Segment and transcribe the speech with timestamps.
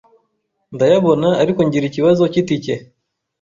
[0.75, 2.73] ndayabona ariko ngira ikibazo cy’itike